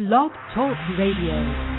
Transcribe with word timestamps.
Blog 0.00 0.32
Talk 0.54 0.78
Radio. 0.96 1.69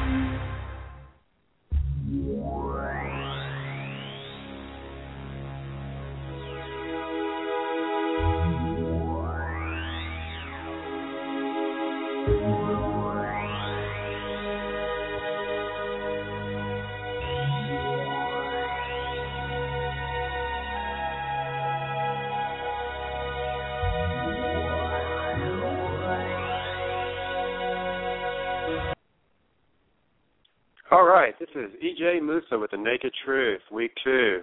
This 31.42 31.50
is 31.56 31.72
EJ 31.82 32.20
Moosa 32.22 32.62
with 32.62 32.70
The 32.70 32.78
Naked 32.78 33.12
Truth, 33.26 33.62
week 33.72 33.92
two. 34.04 34.42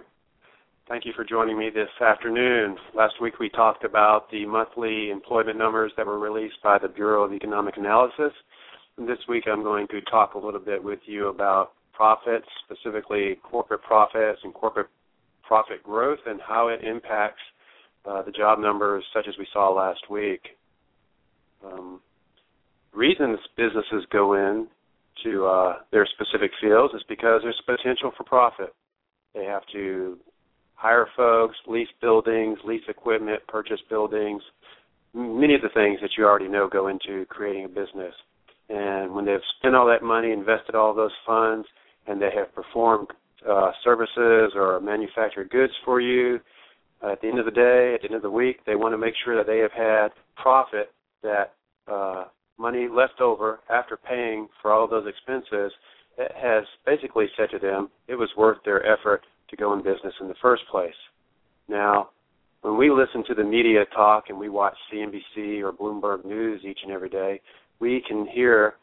Thank 0.89 1.05
you 1.05 1.13
for 1.15 1.23
joining 1.23 1.57
me 1.57 1.69
this 1.73 1.87
afternoon. 2.05 2.75
Last 2.93 3.13
week 3.21 3.39
we 3.39 3.47
talked 3.47 3.85
about 3.85 4.29
the 4.31 4.45
monthly 4.45 5.09
employment 5.09 5.57
numbers 5.57 5.93
that 5.95 6.05
were 6.05 6.19
released 6.19 6.57
by 6.61 6.77
the 6.77 6.89
Bureau 6.89 7.23
of 7.23 7.31
Economic 7.31 7.77
Analysis. 7.77 8.33
And 8.97 9.07
this 9.07 9.17
week 9.29 9.45
I'm 9.49 9.63
going 9.63 9.87
to 9.91 10.01
talk 10.11 10.33
a 10.33 10.37
little 10.37 10.59
bit 10.59 10.83
with 10.83 10.99
you 11.05 11.29
about 11.29 11.71
profits, 11.93 12.47
specifically 12.65 13.37
corporate 13.49 13.81
profits 13.81 14.41
and 14.43 14.53
corporate 14.53 14.89
profit 15.41 15.81
growth, 15.81 16.19
and 16.25 16.41
how 16.45 16.67
it 16.67 16.83
impacts 16.83 17.41
uh, 18.03 18.23
the 18.23 18.31
job 18.31 18.59
numbers 18.59 19.05
such 19.13 19.29
as 19.29 19.35
we 19.39 19.47
saw 19.53 19.69
last 19.69 20.01
week. 20.09 20.41
Um, 21.65 22.01
reasons 22.93 23.39
businesses 23.55 24.05
go 24.11 24.33
in 24.33 24.67
to 25.23 25.45
uh, 25.45 25.73
their 25.91 26.07
specific 26.13 26.51
fields 26.61 26.93
is 26.93 27.03
because 27.07 27.41
there's 27.43 27.61
potential 27.65 28.11
for 28.17 28.23
profit. 28.23 28.73
They 29.33 29.45
have 29.45 29.63
to 29.73 30.17
hire 30.75 31.07
folks, 31.15 31.55
lease 31.67 31.89
buildings, 32.01 32.57
lease 32.63 32.83
equipment, 32.87 33.41
purchase 33.47 33.79
buildings, 33.89 34.41
many 35.13 35.55
of 35.55 35.61
the 35.61 35.69
things 35.73 35.99
that 36.01 36.11
you 36.17 36.25
already 36.25 36.47
know 36.47 36.67
go 36.67 36.87
into 36.87 37.25
creating 37.25 37.65
a 37.65 37.67
business. 37.67 38.13
And 38.69 39.13
when 39.13 39.25
they've 39.25 39.39
spent 39.57 39.75
all 39.75 39.87
that 39.87 40.03
money, 40.03 40.31
invested 40.31 40.75
all 40.75 40.93
those 40.93 41.11
funds, 41.25 41.67
and 42.07 42.21
they 42.21 42.29
have 42.35 42.53
performed 42.53 43.07
uh, 43.47 43.71
services 43.83 44.53
or 44.55 44.79
manufactured 44.81 45.49
goods 45.49 45.73
for 45.83 45.99
you, 45.99 46.39
uh, 47.03 47.13
at 47.13 47.21
the 47.21 47.27
end 47.27 47.39
of 47.39 47.45
the 47.45 47.51
day, 47.51 47.93
at 47.95 48.01
the 48.01 48.07
end 48.07 48.15
of 48.15 48.21
the 48.21 48.29
week, 48.29 48.57
they 48.65 48.75
want 48.75 48.93
to 48.93 48.97
make 48.97 49.13
sure 49.23 49.35
that 49.35 49.47
they 49.47 49.59
have 49.59 49.71
had 49.71 50.09
profit 50.35 50.91
that 51.23 51.53
uh, 51.87 52.25
money 52.59 52.87
left 52.87 53.21
over 53.21 53.61
after 53.69 53.97
paying 53.97 54.47
for 54.61 54.71
all 54.71 54.87
those 54.87 55.07
expenses 55.07 55.71
uh, 56.19 56.25
has 56.35 56.63
basically 56.85 57.27
said 57.37 57.49
to 57.51 57.59
them 57.59 57.89
it 58.07 58.15
was 58.15 58.29
worth 58.37 58.57
their 58.65 58.85
effort 58.85 59.21
to 59.49 59.55
go 59.55 59.73
in 59.73 59.79
business 59.79 60.13
in 60.21 60.27
the 60.27 60.35
first 60.41 60.63
place. 60.69 60.93
Now, 61.67 62.09
when 62.61 62.77
we 62.77 62.91
listen 62.91 63.23
to 63.27 63.33
the 63.33 63.43
media 63.43 63.85
talk 63.95 64.25
and 64.29 64.37
we 64.37 64.49
watch 64.49 64.75
CNBC 64.93 65.61
or 65.61 65.71
Bloomberg 65.71 66.25
News 66.25 66.61
each 66.65 66.79
and 66.83 66.91
every 66.91 67.09
day, 67.09 67.39
we 67.79 68.03
can 68.05 68.27
hear 68.27 68.75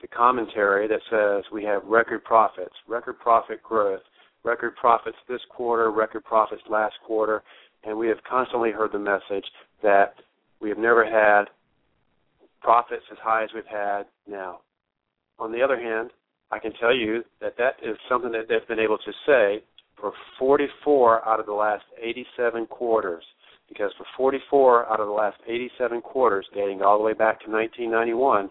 the 0.00 0.06
commentary 0.06 0.86
that 0.86 1.00
says 1.10 1.44
we 1.52 1.64
have 1.64 1.84
record 1.84 2.22
profits, 2.22 2.74
record 2.86 3.18
profit 3.18 3.60
growth, 3.62 4.02
record 4.44 4.76
profits 4.76 5.16
this 5.28 5.40
quarter, 5.50 5.90
record 5.90 6.24
profits 6.24 6.62
last 6.70 6.94
quarter, 7.04 7.42
and 7.84 7.98
we 7.98 8.06
have 8.06 8.18
constantly 8.28 8.70
heard 8.70 8.92
the 8.92 8.98
message 8.98 9.44
that 9.82 10.14
we 10.60 10.68
have 10.68 10.78
never 10.78 11.04
had 11.04 11.46
profits 12.60 13.04
as 13.10 13.18
high 13.22 13.44
as 13.44 13.50
we've 13.54 13.64
had 13.66 14.04
now. 14.28 14.60
On 15.38 15.52
the 15.52 15.62
other 15.62 15.78
hand, 15.78 16.10
I 16.50 16.58
can 16.58 16.72
tell 16.80 16.94
you 16.94 17.22
that 17.40 17.56
that 17.58 17.76
is 17.82 17.96
something 18.08 18.32
that 18.32 18.46
they've 18.48 18.66
been 18.66 18.78
able 18.78 18.98
to 18.98 19.12
say 19.26 19.62
for 20.00 20.12
44 20.38 21.26
out 21.28 21.40
of 21.40 21.46
the 21.46 21.52
last 21.52 21.84
87 22.00 22.66
quarters. 22.66 23.24
Because 23.68 23.92
for 23.98 24.06
44 24.16 24.90
out 24.90 24.98
of 24.98 25.06
the 25.06 25.12
last 25.12 25.36
87 25.46 26.00
quarters, 26.00 26.46
dating 26.54 26.82
all 26.82 26.96
the 26.96 27.04
way 27.04 27.12
back 27.12 27.40
to 27.44 27.50
1991, 27.50 28.50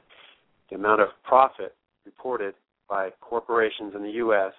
the 0.69 0.75
amount 0.75 1.01
of 1.01 1.07
profit 1.23 1.75
reported 2.05 2.53
by 2.87 3.09
corporations 3.19 3.93
in 3.95 4.03
the 4.03 4.11
U.S. 4.11 4.53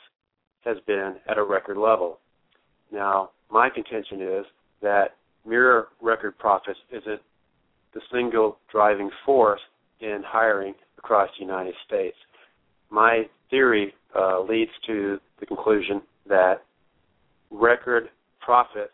has 0.64 0.76
been 0.86 1.14
at 1.28 1.38
a 1.38 1.44
record 1.44 1.76
level. 1.76 2.18
Now, 2.92 3.30
my 3.50 3.70
contention 3.70 4.20
is 4.20 4.44
that 4.82 5.16
mere 5.46 5.86
record 6.02 6.36
profits 6.38 6.78
isn't 6.90 7.20
the 7.94 8.00
single 8.12 8.58
driving 8.70 9.10
force 9.24 9.60
in 10.00 10.22
hiring 10.24 10.74
across 10.98 11.28
the 11.38 11.44
United 11.44 11.74
States. 11.86 12.16
My 12.90 13.24
theory 13.50 13.94
uh, 14.16 14.40
leads 14.42 14.70
to 14.86 15.18
the 15.40 15.46
conclusion 15.46 16.02
that 16.28 16.62
record 17.50 18.08
profits 18.40 18.92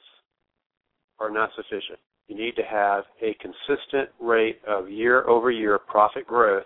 are 1.19 1.31
not 1.31 1.51
sufficient. 1.57 1.99
You 2.29 2.37
need 2.37 2.57
to 2.57 2.63
have 2.63 3.05
a 3.23 3.37
consistent 3.41 4.09
rate 4.21 4.61
of 4.67 4.91
year 4.91 5.29
over 5.29 5.51
year 5.51 5.79
profit 5.79 6.27
growth 6.27 6.65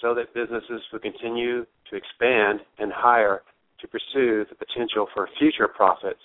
so 0.00 0.14
that 0.14 0.32
businesses 0.34 0.82
will 0.92 1.00
continue 1.00 1.64
to 1.90 1.96
expand 1.96 2.60
and 2.78 2.92
hire 2.92 3.42
to 3.80 3.88
pursue 3.88 4.44
the 4.48 4.54
potential 4.54 5.06
for 5.14 5.28
future 5.38 5.68
profits 5.68 6.20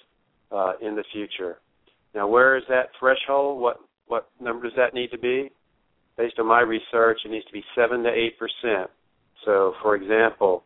uh, 0.51 0.73
in 0.81 0.95
the 0.95 1.03
future. 1.11 1.57
Now, 2.13 2.27
where 2.27 2.57
is 2.57 2.63
that 2.69 2.89
threshold? 2.99 3.61
What 3.61 3.79
what 4.11 4.29
number 4.41 4.65
does 4.65 4.75
that 4.75 4.93
need 4.93 5.09
to 5.11 5.17
be? 5.17 5.49
Based 6.17 6.37
on 6.37 6.45
my 6.45 6.59
research, 6.59 7.19
it 7.23 7.31
needs 7.31 7.45
to 7.45 7.53
be 7.53 7.63
7 7.73 8.03
to 8.03 8.09
8%. 8.09 8.85
So, 9.45 9.73
for 9.81 9.95
example, 9.95 10.65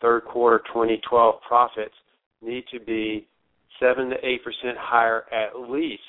third 0.00 0.24
quarter 0.24 0.64
2012 0.68 1.34
profits 1.46 1.92
need 2.40 2.64
to 2.72 2.80
be 2.80 3.28
7 3.78 4.08
to 4.08 4.16
8% 4.16 4.38
higher 4.78 5.24
at 5.30 5.68
least 5.68 6.00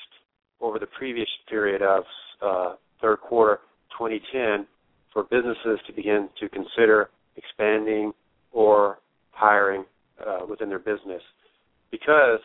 over 0.62 0.78
the 0.78 0.86
previous 0.86 1.28
period 1.50 1.82
of 1.82 2.04
uh, 2.40 2.74
third 3.02 3.20
quarter 3.20 3.60
2010 3.98 4.66
for 5.12 5.24
businesses 5.24 5.78
to 5.86 5.92
begin 5.92 6.30
to 6.40 6.48
consider 6.48 7.10
expanding 7.36 8.12
or 8.50 8.98
hiring 9.32 9.84
uh, 10.26 10.46
within 10.48 10.70
their 10.70 10.78
business. 10.78 11.22
Because 11.90 12.40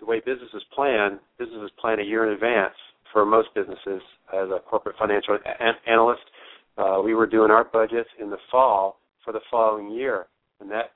the 0.00 0.06
way 0.06 0.20
businesses 0.24 0.62
plan, 0.74 1.20
businesses 1.38 1.70
plan 1.78 2.00
a 2.00 2.02
year 2.02 2.26
in 2.26 2.32
advance 2.32 2.74
for 3.12 3.24
most 3.24 3.48
businesses 3.54 4.02
as 4.32 4.48
a 4.48 4.60
corporate 4.68 4.96
financial 4.98 5.38
a- 5.44 5.90
analyst. 5.90 6.22
Uh, 6.78 7.00
we 7.04 7.14
were 7.14 7.26
doing 7.26 7.50
our 7.50 7.64
budgets 7.64 8.08
in 8.20 8.30
the 8.30 8.38
fall 8.50 8.98
for 9.24 9.32
the 9.32 9.40
following 9.50 9.90
year, 9.90 10.26
and 10.60 10.70
that 10.70 10.92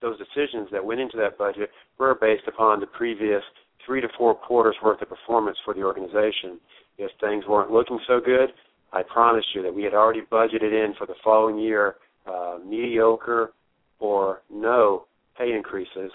those 0.00 0.18
decisions 0.18 0.68
that 0.70 0.84
went 0.84 1.00
into 1.00 1.16
that 1.16 1.38
budget 1.38 1.70
were 1.98 2.16
based 2.20 2.46
upon 2.46 2.80
the 2.80 2.86
previous 2.86 3.42
three 3.84 4.00
to 4.00 4.08
four 4.16 4.34
quarters 4.34 4.76
worth 4.82 5.00
of 5.02 5.08
performance 5.08 5.56
for 5.64 5.74
the 5.74 5.82
organization. 5.82 6.60
If 6.98 7.10
things 7.20 7.44
weren't 7.48 7.72
looking 7.72 7.98
so 8.06 8.20
good, 8.24 8.50
I 8.92 9.02
promise 9.02 9.44
you 9.54 9.62
that 9.62 9.74
we 9.74 9.82
had 9.82 9.94
already 9.94 10.22
budgeted 10.30 10.72
in 10.72 10.94
for 10.96 11.06
the 11.06 11.14
following 11.24 11.58
year 11.58 11.96
uh, 12.26 12.58
mediocre 12.64 13.52
or 13.98 14.42
no 14.50 15.06
pay 15.36 15.52
increases 15.52 16.10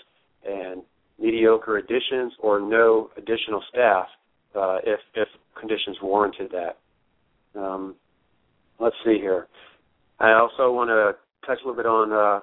and 0.47 0.81
mediocre 1.19 1.77
additions 1.77 2.33
or 2.39 2.59
no 2.59 3.09
additional 3.17 3.63
staff 3.69 4.07
uh, 4.55 4.77
if 4.83 4.99
if 5.15 5.27
conditions 5.59 5.97
warranted 6.01 6.51
that. 6.51 6.77
Um, 7.59 7.95
let's 8.79 8.95
see 9.05 9.17
here. 9.19 9.47
I 10.19 10.33
also 10.33 10.71
want 10.71 10.89
to 10.89 11.15
touch 11.47 11.59
a 11.63 11.67
little 11.67 11.75
bit 11.75 11.85
on 11.85 12.11
uh, 12.11 12.39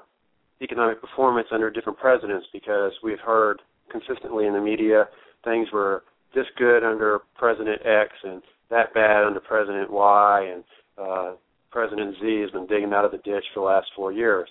economic 0.63 1.01
performance 1.01 1.49
under 1.53 1.71
different 1.71 1.99
presidents 1.99 2.47
because 2.53 2.93
we've 3.03 3.21
heard 3.21 3.61
consistently 3.91 4.47
in 4.47 4.53
the 4.53 4.61
media 4.61 5.09
things 5.45 5.69
were 5.73 6.05
this 6.35 6.47
good 6.57 6.85
under 6.85 7.21
President 7.37 7.81
X 7.85 8.11
and 8.23 8.43
that 8.71 8.95
bad 8.95 9.25
under 9.25 9.41
President 9.41 9.91
Y, 9.91 10.53
and 10.55 10.65
uh, 10.97 11.33
President 11.71 12.15
Z 12.21 12.41
has 12.43 12.51
been 12.51 12.67
digging 12.67 12.93
out 12.93 13.05
of 13.05 13.11
the 13.11 13.19
ditch 13.19 13.45
for 13.53 13.61
the 13.61 13.67
last 13.67 13.89
four 13.97 14.13
years. 14.13 14.49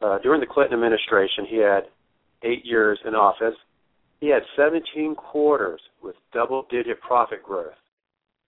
Uh, 0.00 0.18
during 0.22 0.40
the 0.40 0.46
Clinton 0.46 0.74
administration, 0.74 1.46
he 1.48 1.56
had 1.56 1.80
eight 2.42 2.64
years 2.64 2.98
in 3.04 3.14
office, 3.14 3.54
he 4.20 4.28
had 4.28 4.42
17 4.56 5.14
quarters 5.14 5.80
with 6.02 6.14
double 6.32 6.66
digit 6.70 7.00
profit 7.00 7.42
growth. 7.42 7.72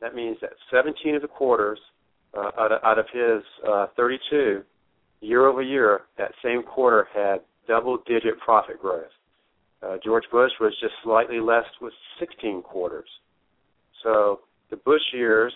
That 0.01 0.15
means 0.15 0.37
that 0.43 0.51
17 0.71 1.17
of 1.17 1.23
the 1.23 1.29
quarters 1.29 1.79
uh, 2.37 2.51
out, 2.59 2.73
of, 2.73 2.81
out 2.85 2.99
of 2.99 3.07
his 3.13 3.43
uh, 3.69 3.87
32 3.97 4.63
year 5.21 5.47
over 5.47 5.63
year, 5.63 6.03
that 6.19 6.33
same 6.45 6.63
quarter 6.63 7.07
had 7.15 7.41
double 7.67 7.99
digit 8.07 8.39
profit 8.41 8.81
growth. 8.81 9.11
Uh, 9.83 9.97
George 10.05 10.25
Bush 10.31 10.53
was 10.61 10.73
just 10.81 10.95
slightly 11.03 11.41
less 11.41 11.65
with 11.81 11.93
16 12.21 12.63
quarters. 12.63 13.09
So 14.03 14.41
the 14.71 14.77
Bush 14.77 15.03
years 15.13 15.53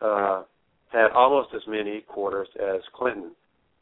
uh, 0.00 0.42
had 0.92 1.10
almost 1.14 1.50
as 1.54 1.62
many 1.68 2.00
quarters 2.02 2.48
as 2.56 2.80
Clinton. 2.94 3.32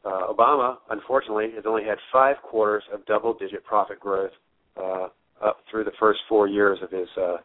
Uh, 0.05 0.31
Obama, 0.31 0.77
unfortunately, 0.89 1.47
has 1.55 1.65
only 1.65 1.83
had 1.83 1.97
five 2.11 2.37
quarters 2.43 2.83
of 2.93 3.05
double 3.05 3.33
digit 3.33 3.63
profit 3.65 3.99
growth 3.99 4.31
uh, 4.77 5.07
up 5.43 5.59
through 5.69 5.83
the 5.83 5.91
first 5.99 6.19
four 6.27 6.47
years 6.47 6.79
of 6.81 6.91
his 6.91 7.07
uh, 7.17 7.37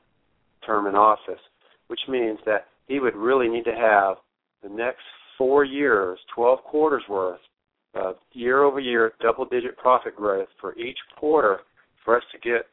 term 0.67 0.87
in 0.87 0.95
office, 0.95 1.41
which 1.89 2.01
means 2.09 2.39
that 2.47 2.67
he 2.89 3.01
would 3.01 3.15
really 3.15 3.49
need 3.49 3.65
to 3.65 3.75
have 3.75 4.17
the 4.63 4.69
next 4.69 5.03
four 5.39 5.65
years, 5.65 6.19
12 6.35 6.61
quarters 6.65 7.03
worth 7.09 7.41
of 7.95 8.17
year-over-year 8.33 9.13
double-digit 9.21 9.77
profit 9.77 10.17
growth 10.17 10.49
for 10.61 10.77
each 10.77 10.99
quarter 11.17 11.61
for 12.05 12.17
us 12.17 12.23
to 12.33 12.39
get 12.39 12.67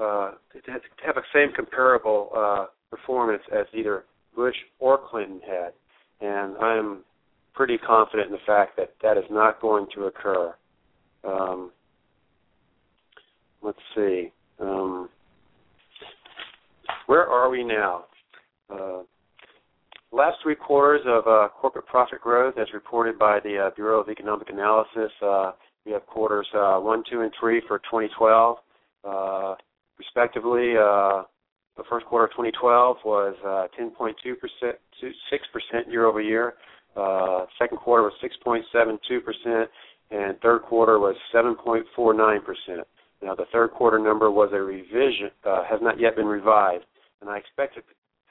uh, 0.00 0.32
to 0.54 0.70
have 1.04 1.16
the 1.16 1.22
same 1.34 1.54
comparable 1.54 2.30
uh, 2.34 2.66
performance 2.90 3.42
as 3.52 3.66
either 3.74 4.04
Bush 4.34 4.54
or 4.78 4.98
Clinton 5.10 5.40
had, 5.46 5.72
and 6.26 6.56
I'm 6.56 7.00
pretty 7.54 7.76
confident 7.76 8.28
in 8.28 8.32
the 8.32 8.38
fact 8.46 8.76
that 8.78 8.94
that 9.02 9.18
is 9.18 9.24
not 9.30 9.60
going 9.60 9.86
to 9.94 10.04
occur. 10.04 10.54
Um, 11.24 11.70
let's 13.60 13.78
see. 13.94 14.32
Um, 14.62 15.08
where 17.06 17.26
are 17.26 17.50
we 17.50 17.64
now? 17.64 18.04
Uh, 18.70 19.02
last 20.12 20.36
three 20.42 20.54
quarters 20.54 21.00
of 21.06 21.26
uh, 21.26 21.48
corporate 21.60 21.86
profit 21.86 22.20
growth, 22.20 22.54
as 22.58 22.68
reported 22.72 23.18
by 23.18 23.40
the 23.40 23.66
uh, 23.66 23.70
Bureau 23.74 24.00
of 24.00 24.08
Economic 24.08 24.50
Analysis, 24.50 25.10
uh, 25.20 25.52
we 25.84 25.92
have 25.92 26.06
quarters 26.06 26.46
uh, 26.54 26.78
one, 26.78 27.02
two, 27.10 27.22
and 27.22 27.32
three 27.40 27.60
for 27.66 27.78
2012, 27.78 28.56
uh, 29.04 29.54
respectively. 29.98 30.74
the 30.74 31.84
first 31.90 32.06
quarter 32.06 32.26
of 32.26 32.30
2012 32.30 32.96
was 33.04 33.34
10.2 33.78 34.14
percent, 34.38 34.76
6 35.00 35.44
percent 35.52 35.90
year 35.90 36.06
over 36.06 36.20
year. 36.20 36.54
second 37.58 37.78
quarter 37.78 38.04
was 38.04 38.12
6.72 38.22 39.24
percent, 39.24 39.68
and 40.12 40.38
third 40.40 40.62
quarter 40.62 41.00
was 41.00 41.16
7.49 41.34 42.44
percent. 42.44 42.86
Now, 43.22 43.34
the 43.34 43.46
third 43.52 43.70
quarter 43.70 43.98
number 43.98 44.30
was 44.30 44.50
a 44.52 44.60
revision, 44.60 45.30
has 45.44 45.80
not 45.80 46.00
yet 46.00 46.16
been 46.16 46.26
revised 46.26 46.84
and 47.22 47.30
I 47.30 47.38
expect 47.38 47.76
it 47.78 47.84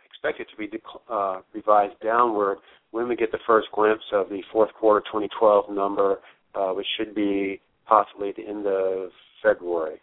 expect 0.05 0.39
it 0.39 0.47
to 0.51 0.57
be 0.57 0.69
uh, 1.09 1.41
revised 1.53 1.99
downward 2.03 2.57
when 2.91 3.07
we 3.07 3.15
get 3.15 3.31
the 3.31 3.39
first 3.47 3.69
glimpse 3.73 4.03
of 4.13 4.29
the 4.29 4.41
fourth 4.51 4.71
quarter 4.73 4.99
2012 5.07 5.71
number, 5.71 6.19
uh, 6.53 6.71
which 6.73 6.85
should 6.97 7.15
be 7.15 7.59
possibly 7.87 8.29
at 8.29 8.35
the 8.35 8.45
end 8.45 8.67
of 8.67 9.09
February. 9.41 9.99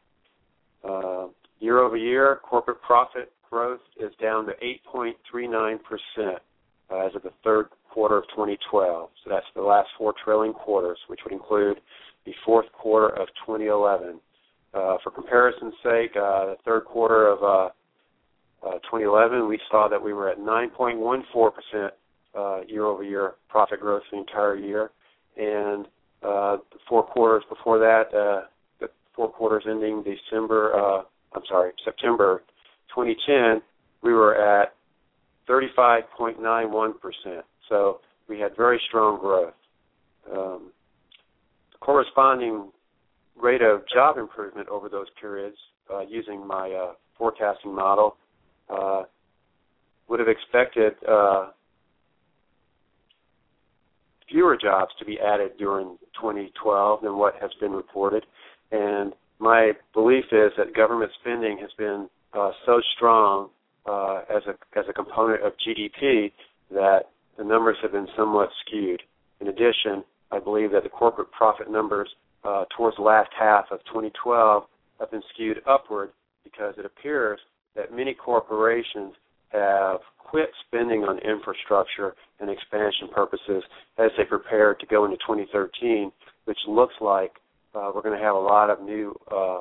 Uh, 0.83 1.27
year 1.61 1.79
over 1.79 1.97
year, 1.97 2.41
corporate 2.43 2.83
profit 2.83 3.31
growth 3.49 3.81
is 4.01 4.11
down 4.21 4.47
to 4.47 4.53
8.39% 4.93 5.79
uh, 6.91 7.07
as 7.07 7.15
of 7.15 7.23
the 7.23 7.31
third 7.45 7.67
quarter 7.91 8.17
of 8.17 8.25
2012. 8.31 9.11
So 9.23 9.31
that's 9.31 9.47
the 9.55 9.63
last 9.63 9.89
four 9.97 10.15
trailing 10.25 10.53
quarters, 10.53 10.99
which 11.07 11.21
would 11.25 11.33
include 11.33 11.79
the 12.25 12.33
fourth 12.45 12.67
quarter 12.73 13.15
of 13.15 13.29
2011. 13.47 14.19
Uh, 14.75 14.97
for 15.03 15.11
comparison's 15.11 15.75
sake, 15.83 16.11
uh, 16.17 16.47
the 16.47 16.57
third 16.65 16.85
quarter 16.85 17.29
of 17.29 17.43
uh, 17.43 17.69
uh, 18.67 18.73
2011, 18.91 19.49
we 19.49 19.59
saw 19.71 19.89
that 19.89 20.03
we 20.03 20.13
were 20.13 20.29
at 20.29 20.39
9.14% 20.39 21.91
uh, 22.37 22.61
year-over-year 22.67 23.35
profit 23.49 23.81
growth 23.81 24.03
the 24.13 24.19
entire 24.19 24.57
year, 24.57 24.91
and 25.37 25.87
uh, 26.23 26.59
the 26.73 26.79
four 26.89 27.03
quarters 27.03 27.45
before 27.49 27.79
that, 27.79 28.09
uh, 28.15 28.47
the 28.81 28.89
four 29.15 29.31
quarters 29.31 29.65
ending 29.67 30.03
December, 30.03 30.75
uh, 30.75 31.03
I'm 31.35 31.43
sorry, 31.49 31.73
September 31.85 32.43
2010, 32.95 33.63
we 34.03 34.13
were 34.13 34.35
at 34.37 34.75
35.91%. 35.49 36.95
So 37.69 38.01
we 38.29 38.39
had 38.39 38.57
very 38.57 38.81
strong 38.89 39.19
growth. 39.19 39.55
Um, 40.31 40.73
the 41.73 41.79
corresponding 41.81 42.71
rate 43.41 43.63
of 43.63 43.83
job 43.93 44.19
improvement 44.19 44.69
over 44.69 44.89
those 44.89 45.07
periods, 45.21 45.57
uh, 45.93 46.01
using 46.01 46.47
my 46.47 46.71
uh, 46.71 46.93
forecasting 47.17 47.75
model, 47.75 48.17
uh, 48.69 49.03
would 50.09 50.21
have 50.21 50.29
expected 50.29 50.93
uh, 51.09 51.51
fewer 54.31 54.57
jobs 54.61 54.91
to 54.99 55.05
be 55.05 55.19
added 55.21 55.53
during 55.59 55.97
2012 56.21 57.03
than 57.03 57.17
what 57.17 57.35
has 57.41 57.51
been 57.61 57.73
reported. 57.73 58.25
And 58.73 59.13
my 59.39 59.73
belief 59.95 60.25
is 60.33 60.53
that 60.59 60.75
government 60.75 61.11
spending 61.21 61.59
has 61.61 61.71
been 61.79 62.09
uh, 62.35 62.51
so 62.67 62.81
strong 62.97 63.49
uh, 63.87 64.23
as 64.29 64.43
a 64.47 64.79
as 64.79 64.85
a 64.89 64.93
component 64.93 65.43
of 65.45 65.53
GDP 65.67 66.33
that 66.71 67.05
the 67.39 67.45
numbers 67.45 67.77
have 67.83 67.93
been 67.93 68.09
somewhat 68.17 68.51
skewed. 68.67 69.03
In 69.41 69.49
addition, 69.49 70.05
I 70.31 70.39
believe 70.39 70.73
that 70.73 70.83
the 70.83 70.91
corporate 70.91 71.31
profit 71.31 71.71
numbers 71.71 72.09
uh, 72.45 72.65
towards 72.77 72.97
the 72.97 73.03
last 73.03 73.31
half 73.39 73.67
of 73.71 73.81
2012 73.87 74.65
have 75.01 75.11
been 75.11 75.23
skewed 75.35 75.61
upward 75.67 76.11
because 76.45 76.75
it 76.79 76.87
appears 76.87 77.39
that 77.77 77.95
many 77.95 78.15
corporations 78.15 79.15
have 79.51 80.01
quit 80.19 80.51
spending 80.67 81.05
on 81.05 81.19
infrastructure 81.19 82.15
and 82.41 82.51
expansion 82.51 83.09
purposes 83.15 83.63
as 83.99 84.11
they 84.17 84.25
prepare 84.25 84.75
to 84.75 84.87
go 84.87 85.05
into 85.05 85.17
2013, 85.19 86.13
which 86.45 86.59
looks 86.69 86.95
like 87.01 87.33
uh, 87.75 87.91
we're 87.95 88.03
going 88.03 88.17
to 88.19 88.23
have 88.23 88.35
a 88.35 88.39
lot 88.39 88.71
of 88.71 88.83
new 88.83 89.15
uh, 89.31 89.61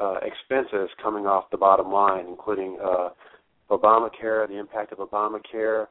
uh, 0.00 0.14
expenses 0.22 0.88
coming 1.02 1.26
off 1.26 1.44
the 1.50 1.56
bottom 1.56 1.90
line, 1.90 2.26
including 2.28 2.78
uh, 2.82 3.08
Obamacare, 3.70 4.46
the 4.48 4.58
impact 4.58 4.92
of 4.92 4.98
Obamacare 4.98 5.86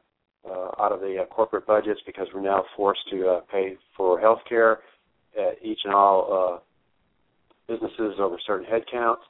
uh, 0.48 0.70
out 0.80 0.92
of 0.92 1.00
the 1.00 1.18
uh, 1.22 1.26
corporate 1.26 1.66
budgets 1.66 2.00
because 2.06 2.26
we're 2.34 2.40
now 2.40 2.64
forced 2.76 3.02
to 3.10 3.40
pay 3.52 3.76
for 3.96 4.18
health 4.18 4.40
care 4.48 4.78
at 5.36 5.62
each 5.62 5.80
and 5.84 5.94
all 5.94 6.60
uh, 6.60 7.72
businesses 7.72 8.14
over 8.18 8.38
certain 8.46 8.66
headcounts 8.66 9.22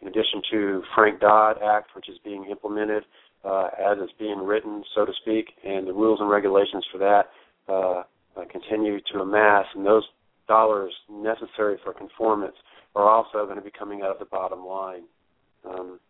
in 0.00 0.08
addition 0.08 0.42
to 0.50 0.82
Frank 0.94 1.20
Dodd 1.20 1.56
Act, 1.62 1.90
which 1.94 2.08
is 2.08 2.16
being 2.24 2.46
implemented 2.50 3.04
uh, 3.44 3.68
as 3.78 3.98
it's 4.00 4.12
being 4.18 4.38
written, 4.38 4.82
so 4.94 5.04
to 5.04 5.12
speak, 5.22 5.46
and 5.64 5.86
the 5.86 5.92
rules 5.92 6.20
and 6.20 6.30
regulations 6.30 6.84
for 6.90 6.98
that 6.98 7.24
uh, 7.68 8.02
uh, 8.40 8.44
continue 8.50 8.98
to 9.12 9.20
amass, 9.20 9.66
and 9.74 9.84
those 9.84 10.04
dollars 10.48 10.92
necessary 11.10 11.78
for 11.84 11.92
conformance 11.92 12.56
are 12.94 13.08
also 13.08 13.44
going 13.44 13.56
to 13.56 13.62
be 13.64 13.70
coming 13.70 14.02
out 14.02 14.10
of 14.10 14.18
the 14.18 14.24
bottom 14.24 14.64
line. 14.64 15.02
Um, 15.68 16.00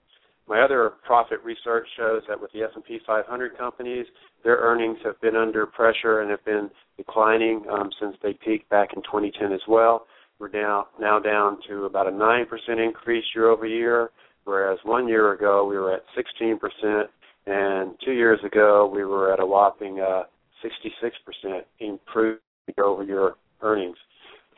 my 0.51 0.61
other 0.61 0.95
profit 1.07 1.39
research 1.45 1.87
shows 1.97 2.23
that 2.29 2.39
with 2.39 2.51
the 2.51 2.63
S&P 2.63 2.99
500 3.07 3.57
companies, 3.57 4.05
their 4.43 4.57
earnings 4.57 4.99
have 5.05 5.19
been 5.21 5.37
under 5.37 5.65
pressure 5.65 6.23
and 6.23 6.31
have 6.31 6.45
been 6.45 6.69
declining 6.97 7.63
um, 7.71 7.89
since 8.01 8.17
they 8.21 8.33
peaked 8.45 8.69
back 8.69 8.89
in 8.95 9.01
2010 9.03 9.53
as 9.53 9.61
well. 9.69 10.07
We're 10.41 10.49
down 10.49 10.85
now 10.99 11.21
down 11.21 11.59
to 11.69 11.85
about 11.85 12.09
a 12.09 12.11
nine 12.11 12.47
percent 12.47 12.81
increase 12.81 13.25
year 13.35 13.49
over 13.49 13.67
year, 13.67 14.11
whereas 14.45 14.79
one 14.85 15.07
year 15.07 15.33
ago 15.35 15.67
we 15.67 15.77
were 15.77 15.93
at 15.93 16.03
16 16.17 16.59
percent, 16.59 17.11
and 17.47 17.95
two 18.05 18.13
years 18.13 18.41
ago 18.45 18.91
we 18.93 19.05
were 19.05 19.33
at 19.33 19.39
a 19.39 19.47
whopping 19.47 20.01
uh, 20.01 20.23
66 20.63 21.15
percent 21.25 21.65
improved 21.79 22.41
year 22.77 22.87
over 22.87 23.05
year 23.05 23.35
earnings. 23.61 23.97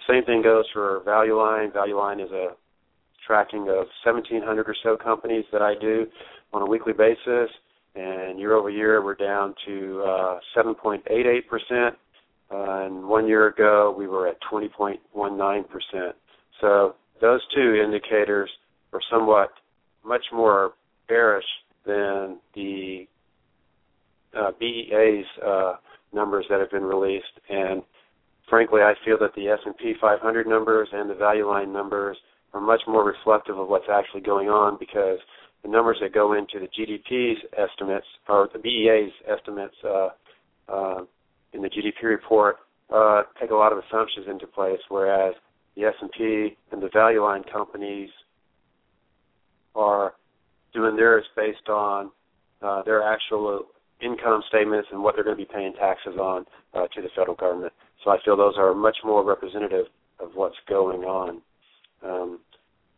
Same 0.08 0.24
thing 0.24 0.40
goes 0.40 0.64
for 0.72 1.02
Value 1.04 1.36
Line. 1.36 1.72
Value 1.72 1.98
Line 1.98 2.20
is 2.20 2.30
a 2.30 2.50
tracking 3.26 3.62
of 3.62 3.86
1,700 4.04 4.68
or 4.68 4.76
so 4.82 4.96
companies 4.96 5.44
that 5.52 5.62
I 5.62 5.74
do 5.80 6.06
on 6.52 6.62
a 6.62 6.66
weekly 6.66 6.92
basis, 6.92 7.50
and 7.94 8.38
year 8.38 8.54
over 8.54 8.70
year 8.70 9.04
we're 9.04 9.14
down 9.14 9.54
to 9.66 10.02
uh, 10.06 10.40
7.88 10.56 11.46
percent 11.48 11.96
uh, 12.52 12.84
and 12.84 13.04
one 13.04 13.26
year 13.26 13.48
ago, 13.48 13.94
we 13.96 14.06
were 14.06 14.28
at 14.28 14.36
20.19%. 14.50 15.64
So 16.60 16.94
those 17.20 17.40
two 17.54 17.74
indicators 17.82 18.50
are 18.92 19.00
somewhat 19.10 19.50
much 20.04 20.24
more 20.32 20.72
bearish 21.08 21.44
than 21.86 22.38
the 22.54 23.06
uh, 24.38 24.50
BEA's 24.58 25.24
uh, 25.44 25.74
numbers 26.12 26.44
that 26.50 26.60
have 26.60 26.70
been 26.70 26.84
released. 26.84 27.24
And 27.48 27.82
frankly, 28.48 28.82
I 28.82 28.94
feel 29.04 29.18
that 29.20 29.34
the 29.34 29.48
S&P 29.48 29.94
500 30.00 30.46
numbers 30.46 30.88
and 30.92 31.08
the 31.08 31.14
Value 31.14 31.48
Line 31.48 31.72
numbers 31.72 32.18
are 32.54 32.60
much 32.60 32.82
more 32.86 33.04
reflective 33.04 33.58
of 33.58 33.68
what's 33.68 33.88
actually 33.92 34.20
going 34.20 34.48
on 34.48 34.76
because 34.78 35.18
the 35.62 35.68
numbers 35.68 35.98
that 36.00 36.12
go 36.12 36.34
into 36.34 36.58
the 36.58 36.68
GDP's 36.68 37.38
estimates 37.56 38.06
or 38.28 38.48
the 38.52 38.58
BEA's 38.58 39.12
estimates 39.28 39.76
uh, 39.84 40.08
uh, 40.68 41.04
in 41.52 41.62
the 41.62 41.68
GDP 41.68 42.02
report 42.04 42.56
uh, 42.92 43.22
take 43.40 43.50
a 43.50 43.54
lot 43.54 43.72
of 43.72 43.78
assumptions 43.78 44.26
into 44.28 44.46
place, 44.46 44.80
whereas 44.88 45.34
the 45.76 45.84
S&P 45.84 46.56
and 46.72 46.82
the 46.82 46.90
value 46.92 47.22
line 47.22 47.42
companies 47.50 48.10
are 49.74 50.14
doing 50.74 50.96
theirs 50.96 51.24
based 51.36 51.68
on 51.68 52.10
uh, 52.60 52.82
their 52.82 53.02
actual 53.02 53.64
income 54.02 54.42
statements 54.48 54.88
and 54.92 55.02
what 55.02 55.14
they're 55.14 55.24
going 55.24 55.36
to 55.36 55.42
be 55.42 55.50
paying 55.52 55.72
taxes 55.74 56.16
on 56.20 56.44
uh, 56.74 56.86
to 56.94 57.00
the 57.00 57.08
federal 57.16 57.36
government. 57.36 57.72
So 58.04 58.10
I 58.10 58.18
feel 58.24 58.36
those 58.36 58.54
are 58.58 58.74
much 58.74 58.96
more 59.04 59.24
representative 59.24 59.86
of 60.20 60.30
what's 60.34 60.56
going 60.68 61.02
on. 61.02 61.40
Um, 62.04 62.40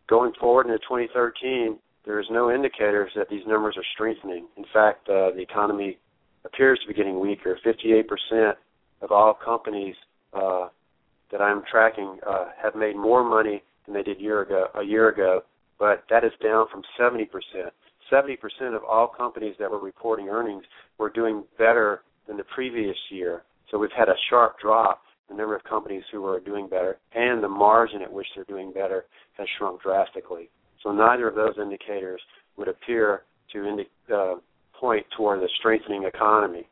going 0.08 0.32
forward 0.40 0.66
into 0.66 0.78
2013, 0.78 1.78
there 2.04 2.20
is 2.20 2.26
no 2.30 2.50
indicators 2.50 3.10
that 3.16 3.28
these 3.28 3.46
numbers 3.46 3.76
are 3.76 3.84
strengthening. 3.94 4.46
In 4.56 4.64
fact, 4.72 5.08
uh, 5.08 5.30
the 5.30 5.40
economy 5.40 5.98
appears 6.44 6.78
to 6.80 6.88
be 6.88 6.94
getting 6.94 7.20
weaker. 7.20 7.58
58% 7.64 8.54
of 9.00 9.10
all 9.10 9.34
companies 9.34 9.94
uh, 10.32 10.68
that 11.30 11.40
I'm 11.40 11.62
tracking 11.70 12.18
uh, 12.26 12.46
have 12.62 12.74
made 12.74 12.96
more 12.96 13.24
money 13.24 13.62
than 13.86 13.94
they 13.94 14.02
did 14.02 14.20
year 14.20 14.42
ago, 14.42 14.66
a 14.74 14.82
year 14.82 15.08
ago, 15.08 15.42
but 15.78 16.04
that 16.10 16.24
is 16.24 16.32
down 16.42 16.66
from 16.70 16.82
70%. 17.00 17.28
70% 18.12 18.76
of 18.76 18.84
all 18.84 19.08
companies 19.08 19.54
that 19.58 19.70
were 19.70 19.80
reporting 19.80 20.28
earnings 20.28 20.64
were 20.98 21.08
doing 21.08 21.44
better 21.58 22.02
than 22.28 22.36
the 22.36 22.44
previous 22.54 22.96
year. 23.10 23.42
So 23.70 23.78
we've 23.78 23.90
had 23.96 24.08
a 24.08 24.14
sharp 24.28 24.60
drop 24.60 25.00
the 25.28 25.34
number 25.34 25.56
of 25.56 25.64
companies 25.64 26.04
who 26.12 26.24
are 26.26 26.40
doing 26.40 26.68
better 26.68 26.98
and 27.14 27.42
the 27.42 27.48
margin 27.48 28.02
at 28.02 28.12
which 28.12 28.26
they're 28.34 28.44
doing 28.44 28.72
better 28.72 29.04
has 29.38 29.46
shrunk 29.58 29.82
drastically. 29.82 30.50
So 30.82 30.92
neither 30.92 31.28
of 31.28 31.34
those 31.34 31.54
indicators 31.60 32.20
would 32.56 32.68
appear 32.68 33.22
to 33.52 33.64
indi- 33.66 33.88
uh, 34.14 34.36
point 34.78 35.06
toward 35.16 35.42
a 35.42 35.46
strengthening 35.58 36.04
economy. 36.04 36.68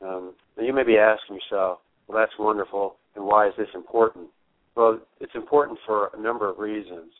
Um, 0.00 0.34
now 0.56 0.64
you 0.64 0.72
may 0.72 0.84
be 0.84 0.96
asking 0.96 1.36
yourself, 1.36 1.80
well, 2.06 2.18
that's 2.18 2.38
wonderful, 2.38 2.96
and 3.14 3.24
why 3.24 3.48
is 3.48 3.54
this 3.58 3.68
important? 3.74 4.28
Well, 4.74 5.00
it's 5.20 5.34
important 5.34 5.78
for 5.86 6.10
a 6.16 6.20
number 6.20 6.48
of 6.48 6.58
reasons. 6.58 7.12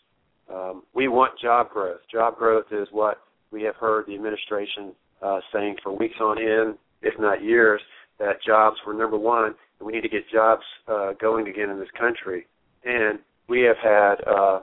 Um, 0.52 0.82
we 0.94 1.08
want 1.08 1.38
job 1.40 1.70
growth. 1.70 2.00
Job 2.12 2.36
growth 2.36 2.66
is 2.70 2.86
what 2.92 3.18
we 3.50 3.62
have 3.62 3.76
heard 3.76 4.06
the 4.06 4.14
administration 4.14 4.92
uh, 5.22 5.40
saying 5.52 5.76
for 5.82 5.96
weeks 5.96 6.16
on 6.20 6.38
end, 6.38 6.76
if 7.02 7.14
not 7.18 7.42
years, 7.42 7.80
that 8.18 8.42
jobs 8.46 8.76
were 8.86 8.94
number 8.94 9.18
one, 9.18 9.54
and 9.78 9.86
we 9.86 9.92
need 9.92 10.02
to 10.02 10.08
get 10.08 10.28
jobs 10.32 10.62
uh, 10.88 11.12
going 11.20 11.48
again 11.48 11.70
in 11.70 11.78
this 11.78 11.88
country. 11.98 12.46
And 12.84 13.18
we 13.48 13.62
have 13.62 13.76
had 13.82 14.14
uh, 14.26 14.60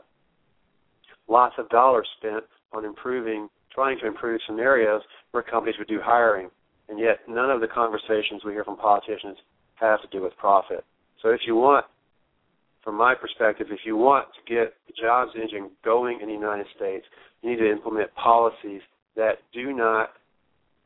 lots 1.28 1.56
of 1.58 1.70
dollars 1.70 2.08
spent 2.18 2.44
on 2.74 2.86
improving, 2.86 3.50
trying 3.74 4.00
to 4.00 4.08
improve 4.08 4.42
scenarios 4.48 5.02
where 5.32 5.44
companies 5.44 5.76
would 5.78 5.88
do 5.88 6.00
hiring, 6.04 6.50
and 6.90 7.00
yet 7.00 7.20
none 7.28 7.50
of 7.50 7.62
the 7.62 7.68
conversations 7.68 8.44
we 8.46 8.54
hear 8.54 8.64
from 8.64 8.78
politicians 8.78 9.38
have 9.76 10.02
to 10.02 10.08
do 10.12 10.22
with 10.22 10.36
profit. 10.38 10.84
So 11.22 11.30
if 11.30 11.42
you 11.46 11.56
want, 11.56 11.86
from 12.84 12.98
my 12.98 13.16
perspective, 13.16 13.68
if 13.72 13.80
you 13.86 13.96
want 13.96 14.28
to 14.36 14.54
get 14.54 14.74
the 14.88 14.94
jobs 15.00 15.32
engine 15.42 15.72
going 15.84 16.20
in 16.22 16.28
the 16.28 16.34
United 16.34 16.66
States, 16.76 17.06
you 17.42 17.52
need 17.52 17.58
to 17.58 17.72
implement 17.72 18.14
policies 18.16 18.82
that 19.16 19.40
do 19.54 19.74
not 19.74 20.10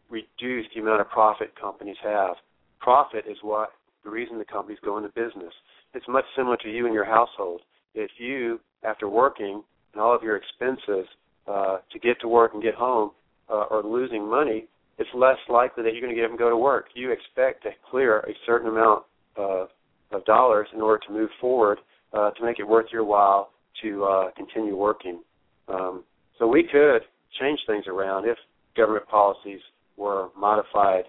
reduce 0.10 0.66
the 0.74 0.82
amount 0.82 1.02
of 1.02 1.10
profit 1.10 1.54
companies 1.60 1.98
have. 2.04 2.36
Profit 2.80 3.26
is 3.30 3.38
what 3.42 3.70
the 4.04 4.10
reason 4.10 4.38
the 4.38 4.46
companies 4.46 4.80
go 4.84 4.98
into 4.98 5.10
business. 5.10 5.54
It's 5.94 6.06
much 6.08 6.26
similar 6.36 6.58
to 6.58 6.70
you 6.70 6.86
and 6.86 6.94
your 6.94 7.06
household. 7.06 7.62
If 7.94 8.12
you, 8.20 8.60
after 8.84 9.10
working 9.10 9.64
and 9.94 10.02
all 10.02 10.16
of 10.16 10.24
your 10.24 10.38
expenses 10.38 11.08
uh, 11.48 11.78
to 11.92 12.00
get 12.00 12.20
to 12.22 12.28
work 12.28 12.52
and 12.54 12.62
get 12.62 12.76
home, 12.76 13.12
uh, 13.50 13.66
are 13.70 13.84
losing 13.84 14.30
money, 14.30 14.66
it's 14.98 15.10
less 15.14 15.38
likely 15.50 15.84
that 15.84 15.94
you're 15.94 16.02
going 16.02 16.14
to 16.14 16.20
get 16.20 16.30
and 16.30 16.38
go 16.38 16.50
to 16.50 16.58
work. 16.58 16.88
You 16.96 17.12
expect 17.12 17.64
to 17.64 17.70
clear 17.90 18.20
a 18.20 18.34
certain 18.46 18.70
amount 18.70 19.04
uh, 19.38 19.66
of 20.12 20.26
dollars 20.26 20.68
in 20.74 20.82
order 20.82 21.02
to 21.08 21.14
move 21.14 21.30
forward 21.40 21.80
uh, 22.14 22.32
to 22.32 22.46
make 22.46 22.60
it 22.60 22.68
worth 22.68 22.88
your 22.92 23.04
while 23.04 23.52
to 23.84 24.04
uh, 24.04 24.32
continue 24.36 24.76
working. 24.76 25.22
Um, 25.68 26.04
so 26.40 26.48
we 26.48 26.64
could 26.64 27.02
change 27.40 27.60
things 27.68 27.86
around 27.88 28.28
if 28.28 28.38
government 28.76 29.08
policies 29.08 29.60
were 29.98 30.30
modified 30.38 31.04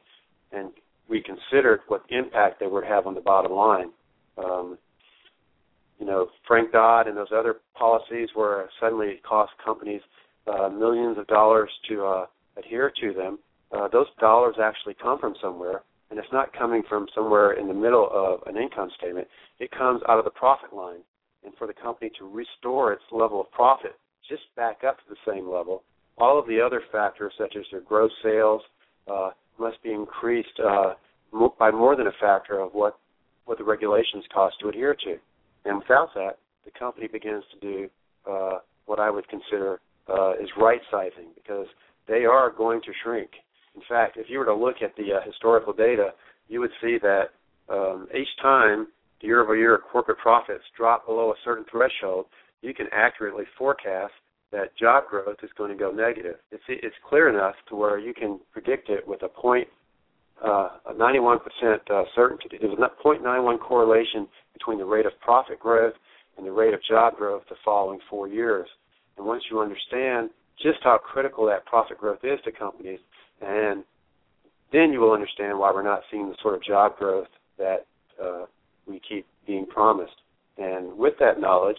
and 0.52 0.70
we 1.08 1.22
considered 1.22 1.80
what 1.88 2.02
impact 2.10 2.60
they 2.60 2.66
would 2.66 2.84
have 2.84 3.06
on 3.06 3.14
the 3.14 3.20
bottom 3.20 3.52
line. 3.52 3.90
Um, 4.36 4.78
you 5.98 6.06
know, 6.06 6.28
Frank 6.46 6.72
Dodd 6.72 7.08
and 7.08 7.16
those 7.16 7.32
other 7.34 7.56
policies 7.74 8.28
where 8.34 8.68
suddenly 8.80 9.20
cost 9.28 9.52
companies 9.64 10.00
uh, 10.46 10.68
millions 10.68 11.18
of 11.18 11.26
dollars 11.26 11.70
to 11.88 12.04
uh, 12.04 12.26
adhere 12.56 12.92
to 13.00 13.12
them. 13.12 13.38
Uh, 13.72 13.88
those 13.88 14.06
dollars 14.20 14.56
actually 14.62 14.94
come 15.02 15.18
from 15.18 15.34
somewhere, 15.42 15.82
and 16.10 16.18
it's 16.18 16.32
not 16.32 16.56
coming 16.56 16.82
from 16.88 17.06
somewhere 17.14 17.52
in 17.52 17.68
the 17.68 17.74
middle 17.74 18.08
of 18.12 18.40
an 18.46 18.60
income 18.60 18.88
statement. 18.96 19.26
It 19.58 19.70
comes 19.72 20.00
out 20.08 20.18
of 20.18 20.24
the 20.24 20.30
profit 20.30 20.72
line. 20.72 21.00
And 21.44 21.54
for 21.56 21.66
the 21.66 21.72
company 21.72 22.10
to 22.18 22.28
restore 22.28 22.92
its 22.92 23.02
level 23.12 23.40
of 23.40 23.50
profit 23.52 23.94
just 24.28 24.42
back 24.56 24.82
up 24.86 24.98
to 24.98 25.04
the 25.08 25.32
same 25.32 25.48
level, 25.48 25.82
all 26.18 26.38
of 26.38 26.46
the 26.48 26.60
other 26.60 26.82
factors, 26.90 27.32
such 27.38 27.54
as 27.56 27.64
their 27.70 27.80
gross 27.80 28.10
sales, 28.22 28.60
uh, 29.10 29.30
must 29.58 29.82
be 29.82 29.92
increased 29.92 30.60
uh, 30.64 30.94
by 31.58 31.70
more 31.70 31.96
than 31.96 32.06
a 32.06 32.12
factor 32.20 32.60
of 32.60 32.72
what 32.72 32.98
what 33.44 33.56
the 33.56 33.64
regulations 33.64 34.24
cost 34.32 34.56
to 34.60 34.68
adhere 34.68 34.94
to. 34.94 35.16
And 35.64 35.78
without 35.78 36.10
that, 36.14 36.38
the 36.66 36.70
company 36.78 37.08
begins 37.08 37.42
to 37.52 37.60
do 37.60 37.88
uh, 38.30 38.58
what 38.84 39.00
I 39.00 39.10
would 39.10 39.26
consider 39.28 39.80
uh, 40.06 40.32
is 40.34 40.48
right 40.60 40.80
sizing 40.90 41.30
because 41.34 41.66
they 42.06 42.24
are 42.24 42.50
going 42.50 42.82
to 42.82 42.92
shrink. 43.02 43.30
In 43.74 43.82
fact, 43.88 44.16
if 44.18 44.26
you 44.28 44.38
were 44.38 44.44
to 44.44 44.54
look 44.54 44.76
at 44.82 44.94
the 44.96 45.14
uh, 45.14 45.20
historical 45.24 45.72
data, 45.72 46.10
you 46.48 46.60
would 46.60 46.70
see 46.82 46.98
that 47.00 47.30
um, 47.70 48.06
each 48.14 48.28
time 48.42 48.88
year 49.20 49.42
over 49.42 49.56
year 49.56 49.78
corporate 49.92 50.18
profits 50.18 50.64
drop 50.76 51.06
below 51.06 51.30
a 51.30 51.34
certain 51.44 51.64
threshold, 51.70 52.26
you 52.62 52.74
can 52.74 52.86
accurately 52.92 53.44
forecast 53.56 54.12
that 54.52 54.76
job 54.76 55.04
growth 55.08 55.36
is 55.42 55.50
going 55.56 55.70
to 55.70 55.76
go 55.76 55.90
negative. 55.90 56.36
It's 56.50 56.62
it's 56.68 56.96
clear 57.08 57.28
enough 57.28 57.54
to 57.68 57.76
where 57.76 57.98
you 57.98 58.14
can 58.14 58.40
predict 58.52 58.88
it 58.88 59.06
with 59.06 59.22
a 59.22 59.28
point 59.28 59.68
uh, 60.44 60.68
a 60.86 60.94
91% 60.94 61.38
uh, 61.90 62.04
certainty. 62.14 62.58
There's 62.60 62.72
a 62.72 63.06
0.91 63.06 63.58
correlation 63.60 64.28
between 64.52 64.78
the 64.78 64.84
rate 64.84 65.06
of 65.06 65.12
profit 65.20 65.58
growth 65.58 65.94
and 66.36 66.46
the 66.46 66.52
rate 66.52 66.74
of 66.74 66.80
job 66.88 67.16
growth 67.16 67.42
the 67.48 67.56
following 67.64 67.98
four 68.08 68.28
years. 68.28 68.68
And 69.16 69.26
once 69.26 69.42
you 69.50 69.60
understand 69.60 70.30
just 70.62 70.78
how 70.82 70.98
critical 70.98 71.46
that 71.46 71.66
profit 71.66 71.98
growth 71.98 72.20
is 72.22 72.38
to 72.44 72.52
companies, 72.52 73.00
and 73.40 73.84
then 74.72 74.92
you 74.92 75.00
will 75.00 75.12
understand 75.12 75.58
why 75.58 75.72
we're 75.72 75.82
not 75.82 76.02
seeing 76.10 76.28
the 76.28 76.36
sort 76.42 76.54
of 76.54 76.62
job 76.62 76.96
growth 76.96 77.28
that 77.58 77.86
uh, 78.22 78.44
we 78.86 79.00
keep 79.08 79.26
being 79.46 79.66
promised. 79.66 80.14
And 80.56 80.96
with 80.96 81.14
that 81.20 81.40
knowledge, 81.40 81.78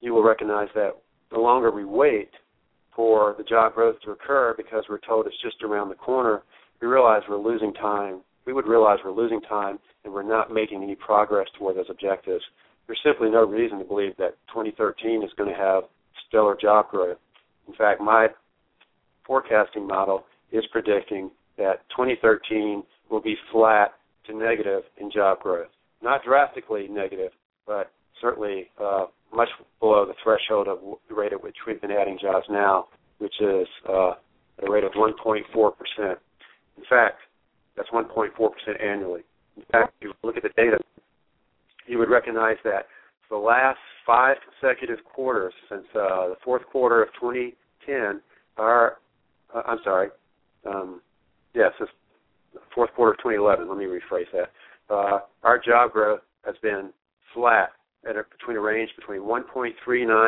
you 0.00 0.14
will 0.14 0.22
recognize 0.22 0.68
that 0.74 0.92
the 1.30 1.38
longer 1.38 1.70
we 1.70 1.84
wait 1.84 2.30
for 2.94 3.34
the 3.38 3.44
job 3.44 3.74
growth 3.74 3.96
to 4.04 4.12
occur 4.12 4.54
because 4.56 4.84
we're 4.88 4.98
told 4.98 5.26
it's 5.26 5.42
just 5.42 5.62
around 5.62 5.88
the 5.88 5.94
corner, 5.94 6.42
we 6.80 6.88
realize 6.88 7.22
we're 7.28 7.36
losing 7.36 7.72
time. 7.74 8.20
We 8.46 8.52
would 8.52 8.66
realize 8.66 8.98
we're 9.04 9.12
losing 9.12 9.40
time 9.42 9.78
and 10.04 10.12
we're 10.12 10.22
not 10.22 10.52
making 10.52 10.82
any 10.82 10.94
progress 10.94 11.46
toward 11.58 11.76
those 11.76 11.90
objectives. 11.90 12.42
There's 12.86 13.00
simply 13.04 13.28
no 13.30 13.44
reason 13.44 13.78
to 13.78 13.84
believe 13.84 14.16
that 14.18 14.36
2013 14.48 15.22
is 15.22 15.30
going 15.36 15.50
to 15.50 15.56
have 15.56 15.84
stellar 16.28 16.56
job 16.60 16.88
growth. 16.90 17.18
In 17.68 17.74
fact, 17.74 18.00
my 18.00 18.28
forecasting 19.26 19.86
model 19.86 20.24
is 20.52 20.64
predicting 20.70 21.30
that 21.58 21.80
2013 21.90 22.82
will 23.10 23.20
be 23.20 23.36
flat 23.52 23.94
to 24.26 24.36
negative 24.36 24.82
in 24.98 25.10
job 25.10 25.40
growth. 25.40 25.68
Not 26.02 26.22
drastically 26.24 26.88
negative, 26.88 27.32
but 27.66 27.90
certainly 28.20 28.70
uh, 28.80 29.06
much 29.34 29.48
below 29.80 30.06
the 30.06 30.14
threshold 30.22 30.68
of 30.68 30.78
the 31.08 31.14
rate 31.14 31.32
at 31.32 31.42
which 31.42 31.56
we've 31.66 31.80
been 31.80 31.90
adding 31.90 32.18
jobs 32.20 32.46
now, 32.50 32.86
which 33.18 33.34
is 33.40 33.66
uh, 33.88 34.12
at 34.58 34.68
a 34.68 34.70
rate 34.70 34.84
of 34.84 34.92
1.4 34.92 35.42
percent. 35.52 36.18
In 36.76 36.84
fact, 36.88 37.18
that's 37.76 37.88
1.4% 37.90 38.30
annually. 38.82 39.22
In 39.56 39.64
fact, 39.70 39.94
if 40.00 40.08
you 40.08 40.12
look 40.22 40.36
at 40.36 40.42
the 40.42 40.50
data, 40.56 40.78
you 41.86 41.98
would 41.98 42.10
recognize 42.10 42.56
that 42.64 42.86
for 43.28 43.38
the 43.38 43.44
last 43.44 43.78
five 44.06 44.36
consecutive 44.60 45.04
quarters 45.04 45.52
since 45.68 45.84
uh, 45.94 46.28
the 46.28 46.36
fourth 46.44 46.62
quarter 46.70 47.02
of 47.02 47.08
2010, 47.20 48.20
our 48.56 48.98
uh, 49.54 49.62
I'm 49.66 49.78
sorry, 49.84 50.08
um, 50.66 51.00
yes, 51.54 51.72
the 51.78 51.86
fourth 52.74 52.90
quarter 52.94 53.12
of 53.12 53.18
2011. 53.18 53.68
Let 53.68 53.78
me 53.78 53.84
rephrase 53.84 54.30
that. 54.32 54.50
Uh, 54.92 55.20
our 55.42 55.58
job 55.58 55.92
growth 55.92 56.20
has 56.44 56.54
been 56.62 56.90
flat 57.34 57.70
at 58.08 58.16
a, 58.16 58.24
between 58.30 58.56
a 58.56 58.60
range 58.60 58.90
between 58.96 59.20
1.39 59.20 59.70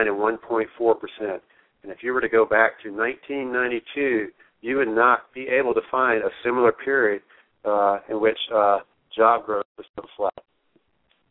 and 0.08 0.40
1.4 0.40 1.00
percent. 1.00 1.42
And 1.82 1.92
if 1.92 1.98
you 2.02 2.12
were 2.12 2.20
to 2.20 2.28
go 2.28 2.44
back 2.44 2.82
to 2.82 2.90
1992 2.90 4.28
you 4.60 4.76
would 4.76 4.88
not 4.88 5.32
be 5.34 5.46
able 5.48 5.74
to 5.74 5.80
find 5.90 6.22
a 6.22 6.30
similar 6.44 6.72
period 6.72 7.22
uh, 7.64 7.98
in 8.08 8.20
which 8.20 8.38
uh, 8.54 8.78
job 9.16 9.44
growth 9.46 9.66
was 9.76 9.86
so 9.96 10.04
flat. 10.16 10.44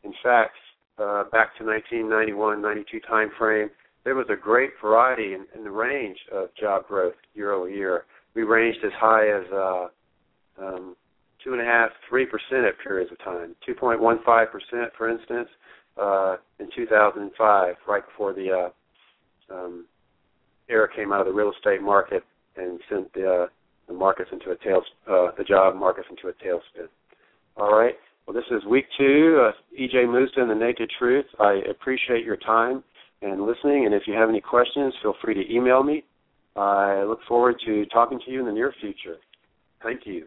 In 0.03 0.13
fact, 0.23 0.55
uh, 0.97 1.23
back 1.31 1.57
to 1.57 1.63
1991-92 1.63 2.85
time 3.07 3.29
frame, 3.37 3.69
there 4.03 4.15
was 4.15 4.27
a 4.29 4.35
great 4.35 4.71
variety 4.81 5.33
in, 5.33 5.45
in 5.55 5.63
the 5.63 5.71
range 5.71 6.17
of 6.33 6.47
job 6.59 6.87
growth 6.87 7.15
year 7.33 7.53
over 7.53 7.69
year. 7.69 8.05
We 8.33 8.43
ranged 8.43 8.79
as 8.85 8.93
high 8.97 9.27
as 9.27 9.45
uh, 9.51 9.87
um, 10.63 10.95
two 11.43 11.53
and 11.53 11.61
a 11.61 11.65
half, 11.65 11.89
three 12.09 12.25
percent 12.25 12.65
at 12.65 12.79
periods 12.81 13.11
of 13.11 13.19
time. 13.19 13.55
2.15 13.67 14.51
percent, 14.51 14.91
for 14.97 15.09
instance, 15.09 15.49
uh, 16.01 16.37
in 16.59 16.69
2005, 16.75 17.75
right 17.87 18.03
before 18.05 18.33
the 18.33 18.69
uh, 19.51 19.53
um, 19.53 19.85
era 20.69 20.87
came 20.93 21.11
out 21.13 21.21
of 21.21 21.27
the 21.27 21.33
real 21.33 21.51
estate 21.51 21.81
market 21.81 22.23
and 22.55 22.79
sent 22.89 23.11
the, 23.13 23.43
uh, 23.43 23.47
the 23.87 23.93
markets 23.93 24.29
into 24.31 24.51
a 24.51 24.57
tail, 24.57 24.81
uh, 25.09 25.31
the 25.37 25.43
job 25.43 25.75
markets 25.75 26.07
into 26.09 26.27
a 26.27 26.33
tailspin. 26.33 26.87
All 27.55 27.77
right. 27.77 27.95
Well, 28.25 28.35
this 28.35 28.43
is 28.51 28.65
week 28.65 28.85
two. 28.97 29.47
Uh, 29.47 29.51
EJ 29.79 30.05
Moosa 30.05 30.41
and 30.41 30.49
the 30.49 30.55
Naked 30.55 30.91
Truth. 30.99 31.25
I 31.39 31.61
appreciate 31.69 32.25
your 32.25 32.37
time 32.37 32.83
and 33.21 33.45
listening. 33.45 33.85
And 33.85 33.93
if 33.93 34.03
you 34.05 34.13
have 34.13 34.29
any 34.29 34.41
questions, 34.41 34.93
feel 35.01 35.15
free 35.23 35.33
to 35.33 35.53
email 35.53 35.81
me. 35.81 36.03
I 36.55 37.03
look 37.03 37.19
forward 37.27 37.55
to 37.65 37.85
talking 37.85 38.19
to 38.25 38.31
you 38.31 38.39
in 38.39 38.45
the 38.45 38.51
near 38.51 38.73
future. 38.81 39.17
Thank 39.81 40.01
you. 40.05 40.25